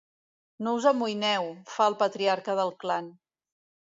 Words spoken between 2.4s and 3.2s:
del clan—.